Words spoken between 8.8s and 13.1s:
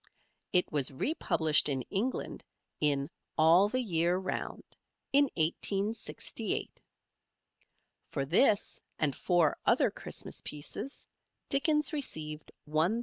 and four other Christmas pieces Dickens received £1,000.